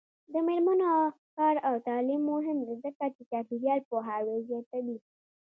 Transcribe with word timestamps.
د 0.31 0.33
میرمنو 0.47 0.91
کار 1.37 1.55
او 1.67 1.75
تعلیم 1.87 2.21
مهم 2.33 2.57
دی 2.67 2.73
ځکه 2.83 3.05
چې 3.15 3.21
چاپیریال 3.31 3.79
پوهاوی 3.89 4.37
زیاتوي. 4.49 4.97